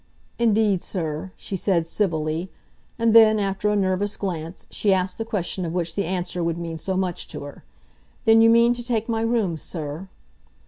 "Indeed, 0.39 0.81
sir," 0.81 1.31
she 1.37 1.55
said 1.55 1.85
civilly; 1.85 2.49
and 2.97 3.13
then, 3.15 3.37
after 3.37 3.69
a 3.69 3.75
nervous 3.75 4.17
glance, 4.17 4.65
she 4.71 4.91
asked 4.91 5.19
the 5.19 5.23
question 5.25 5.63
of 5.63 5.73
which 5.75 5.93
the 5.93 6.05
answer 6.05 6.43
would 6.43 6.57
mean 6.57 6.79
so 6.79 6.97
much 6.97 7.27
to 7.27 7.43
her, 7.43 7.63
"Then 8.25 8.41
you 8.41 8.49
mean 8.49 8.73
to 8.73 8.83
take 8.83 9.07
my 9.07 9.21
rooms, 9.21 9.61
sir?" 9.61 10.07